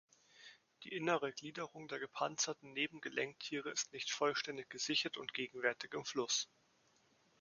[0.83, 6.49] Die Innere Gliederung der Gepanzerten Nebengelenktiere ist nicht vollständig gesichert und gegenwärtig im Fluss.